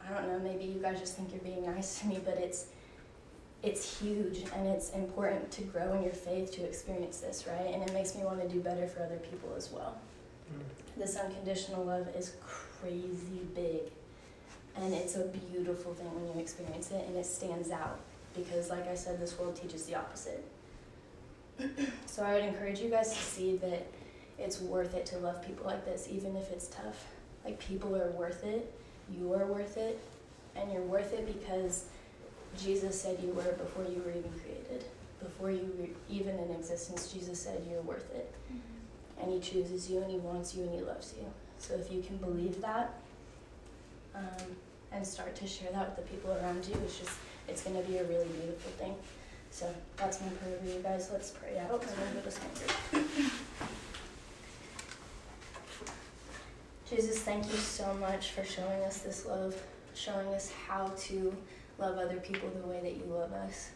I 0.06 0.12
don't 0.12 0.28
know, 0.28 0.38
maybe 0.38 0.64
you 0.64 0.80
guys 0.80 1.00
just 1.00 1.16
think 1.16 1.32
you're 1.32 1.42
being 1.42 1.64
nice 1.64 2.00
to 2.00 2.06
me, 2.06 2.20
but 2.24 2.34
it's 2.34 2.66
it's 3.62 3.98
huge 3.98 4.44
and 4.54 4.68
it's 4.68 4.90
important 4.90 5.50
to 5.50 5.62
grow 5.62 5.94
in 5.94 6.02
your 6.02 6.12
faith 6.12 6.52
to 6.52 6.62
experience 6.62 7.20
this, 7.20 7.46
right? 7.46 7.72
And 7.72 7.82
it 7.82 7.94
makes 7.94 8.14
me 8.14 8.22
want 8.22 8.42
to 8.42 8.48
do 8.48 8.60
better 8.60 8.86
for 8.86 9.02
other 9.02 9.16
people 9.16 9.54
as 9.56 9.70
well. 9.72 9.96
Mm. 10.52 11.00
This 11.00 11.16
unconditional 11.16 11.82
love 11.82 12.06
is 12.14 12.34
crazy 12.42 13.40
big. 13.54 13.90
And 14.76 14.92
it's 14.92 15.16
a 15.16 15.24
beautiful 15.24 15.94
thing 15.94 16.14
when 16.14 16.34
you 16.34 16.40
experience 16.42 16.90
it 16.90 17.06
and 17.06 17.16
it 17.16 17.24
stands 17.24 17.70
out 17.70 18.00
because 18.36 18.68
like 18.68 18.86
I 18.86 18.94
said 18.94 19.18
this 19.18 19.38
world 19.38 19.56
teaches 19.56 19.86
the 19.86 19.94
opposite. 19.94 20.44
So 22.06 22.22
I 22.22 22.34
would 22.34 22.44
encourage 22.44 22.80
you 22.80 22.90
guys 22.90 23.12
to 23.12 23.18
see 23.18 23.56
that 23.56 23.86
it's 24.38 24.60
worth 24.60 24.94
it 24.94 25.06
to 25.06 25.18
love 25.18 25.44
people 25.46 25.66
like 25.66 25.84
this 25.84 26.08
even 26.10 26.36
if 26.36 26.50
it's 26.50 26.68
tough. 26.68 27.06
Like 27.44 27.58
people 27.58 27.94
are 27.96 28.10
worth 28.10 28.44
it 28.44 28.72
you 29.10 29.34
are 29.34 29.46
worth 29.46 29.76
it, 29.76 30.00
and 30.56 30.72
you're 30.72 30.82
worth 30.82 31.12
it 31.12 31.26
because 31.26 31.86
Jesus 32.58 33.00
said 33.00 33.18
you 33.22 33.30
were 33.32 33.42
before 33.42 33.84
you 33.84 34.02
were 34.04 34.10
even 34.10 34.32
created. 34.40 34.84
Before 35.20 35.50
you 35.50 35.70
were 35.78 35.88
even 36.14 36.38
in 36.38 36.50
existence, 36.50 37.12
Jesus 37.12 37.40
said 37.40 37.62
you're 37.68 37.82
worth 37.82 38.12
it. 38.14 38.32
Mm-hmm. 38.46 39.22
And 39.22 39.32
He 39.32 39.40
chooses 39.40 39.90
you, 39.90 40.02
and 40.02 40.10
He 40.10 40.18
wants 40.18 40.54
you, 40.54 40.64
and 40.64 40.74
He 40.74 40.80
loves 40.80 41.14
you. 41.18 41.26
So 41.58 41.74
if 41.74 41.90
you 41.92 42.02
can 42.02 42.16
believe 42.18 42.60
that 42.60 42.94
um, 44.14 44.56
and 44.92 45.06
start 45.06 45.34
to 45.36 45.46
share 45.46 45.70
that 45.72 45.96
with 45.96 45.96
the 45.96 46.14
people 46.14 46.32
around 46.32 46.64
you, 46.66 46.74
it's 46.84 46.98
just, 46.98 47.12
it's 47.48 47.62
going 47.62 47.76
to 47.76 47.88
be 47.88 47.98
a 47.98 48.04
really 48.04 48.26
beautiful 48.26 48.72
thing. 48.78 48.94
So 49.54 49.72
that's 49.96 50.20
my 50.20 50.26
prayer 50.30 50.58
for 50.58 50.66
you 50.66 50.82
guys. 50.82 51.10
Let's 51.12 51.30
pray 51.30 51.56
out 51.58 51.80
and 51.80 52.22
then 52.24 52.32
small 52.32 52.50
Jesus, 56.90 57.20
thank 57.20 57.46
you 57.46 57.56
so 57.58 57.94
much 57.94 58.32
for 58.32 58.42
showing 58.42 58.82
us 58.82 58.98
this 58.98 59.26
love, 59.26 59.54
showing 59.94 60.26
us 60.34 60.50
how 60.66 60.90
to 60.96 61.32
love 61.78 61.98
other 61.98 62.16
people 62.16 62.50
the 62.50 62.66
way 62.66 62.80
that 62.82 62.96
you 62.96 63.04
love 63.04 63.32
us. 63.32 63.70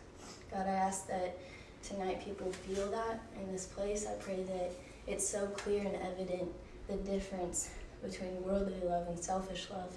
God, 0.51 0.67
I 0.67 0.73
ask 0.73 1.07
that 1.07 1.39
tonight 1.85 2.25
people 2.25 2.51
feel 2.51 2.91
that 2.91 3.21
in 3.41 3.53
this 3.53 3.67
place. 3.67 4.05
I 4.05 4.15
pray 4.15 4.43
that 4.43 4.73
it's 5.07 5.29
so 5.29 5.47
clear 5.47 5.83
and 5.83 5.95
evident 5.95 6.51
the 6.89 6.97
difference 6.97 7.71
between 8.03 8.43
worldly 8.43 8.81
love 8.85 9.07
and 9.07 9.17
selfish 9.17 9.69
love 9.71 9.97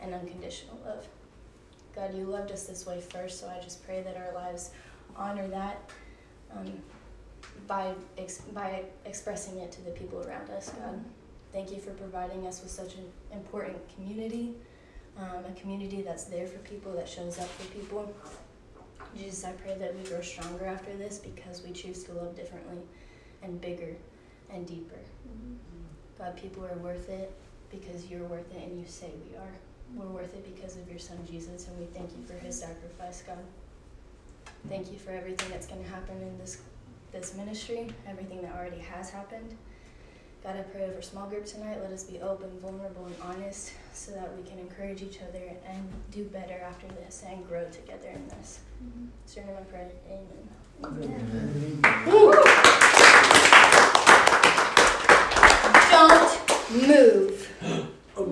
and 0.00 0.14
unconditional 0.14 0.80
love. 0.86 1.06
God, 1.94 2.14
you 2.14 2.24
loved 2.24 2.50
us 2.50 2.62
this 2.62 2.86
way 2.86 3.00
first, 3.00 3.40
so 3.40 3.48
I 3.48 3.62
just 3.62 3.84
pray 3.84 4.00
that 4.02 4.16
our 4.16 4.32
lives 4.32 4.70
honor 5.16 5.46
that 5.48 5.90
um, 6.56 6.72
by, 7.66 7.94
ex- 8.16 8.42
by 8.54 8.84
expressing 9.04 9.58
it 9.58 9.72
to 9.72 9.82
the 9.82 9.90
people 9.90 10.24
around 10.26 10.48
us, 10.50 10.70
God. 10.70 11.04
Thank 11.52 11.70
you 11.70 11.78
for 11.78 11.90
providing 11.92 12.46
us 12.46 12.62
with 12.62 12.70
such 12.70 12.94
an 12.96 13.04
important 13.32 13.76
community, 13.94 14.54
um, 15.18 15.44
a 15.46 15.60
community 15.60 16.02
that's 16.02 16.24
there 16.24 16.46
for 16.46 16.58
people, 16.58 16.92
that 16.92 17.08
shows 17.08 17.38
up 17.38 17.48
for 17.48 17.66
people. 17.74 18.14
Jesus, 19.16 19.44
I 19.44 19.52
pray 19.52 19.76
that 19.78 19.96
we 19.96 20.02
grow 20.04 20.20
stronger 20.20 20.66
after 20.66 20.94
this 20.96 21.18
because 21.18 21.62
we 21.62 21.72
choose 21.72 22.04
to 22.04 22.12
love 22.12 22.36
differently 22.36 22.78
and 23.42 23.60
bigger 23.60 23.96
and 24.52 24.66
deeper. 24.66 24.98
Mm-hmm. 25.28 25.54
God, 26.18 26.36
people 26.36 26.64
are 26.64 26.76
worth 26.78 27.08
it 27.08 27.32
because 27.70 28.06
you're 28.06 28.24
worth 28.24 28.52
it 28.54 28.62
and 28.62 28.78
you 28.78 28.86
say 28.86 29.10
we 29.30 29.36
are. 29.36 29.52
We're 29.94 30.12
worth 30.12 30.34
it 30.34 30.54
because 30.54 30.76
of 30.76 30.88
your 30.88 30.98
son 30.98 31.18
Jesus, 31.30 31.66
and 31.68 31.78
we 31.78 31.86
thank 31.86 32.10
you 32.10 32.22
for 32.24 32.34
his 32.34 32.60
sacrifice, 32.60 33.22
God. 33.26 33.38
Thank 34.68 34.92
you 34.92 34.98
for 34.98 35.10
everything 35.12 35.50
that's 35.50 35.66
going 35.66 35.82
to 35.82 35.88
happen 35.88 36.20
in 36.20 36.38
this, 36.38 36.58
this 37.12 37.34
ministry, 37.34 37.88
everything 38.06 38.42
that 38.42 38.54
already 38.54 38.80
has 38.80 39.10
happened. 39.10 39.56
God, 40.42 40.56
I 40.56 40.62
pray 40.62 40.84
over 40.84 41.02
small 41.02 41.28
group 41.28 41.46
tonight. 41.46 41.80
Let 41.80 41.90
us 41.90 42.04
be 42.04 42.20
open, 42.20 42.50
vulnerable, 42.60 43.06
and 43.06 43.14
honest 43.22 43.72
so 43.92 44.12
that 44.12 44.36
we 44.36 44.48
can 44.48 44.58
encourage 44.58 45.02
each 45.02 45.20
other 45.20 45.42
and 45.66 45.88
do 46.10 46.24
better 46.24 46.58
after 46.60 46.86
this 46.88 47.24
and 47.26 47.46
grow 47.48 47.68
together 47.70 48.08
in 48.08 48.28
this. 48.28 48.60
Mm-hmm. 48.84 49.06
It's 49.24 49.36
name 49.36 49.46
I 49.58 49.62
pray. 49.62 49.90
Amen. 50.08 50.48
Amen. 50.84 51.80
Amen. 52.06 52.38
Don't 55.90 56.38
move. 56.86 57.48